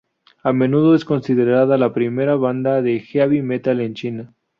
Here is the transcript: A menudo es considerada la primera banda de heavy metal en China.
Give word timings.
A 0.41 0.51
menudo 0.51 0.95
es 0.95 1.05
considerada 1.05 1.77
la 1.77 1.93
primera 1.93 2.33
banda 2.35 2.81
de 2.81 3.01
heavy 3.01 3.43
metal 3.43 3.81
en 3.81 3.93
China. 3.93 4.33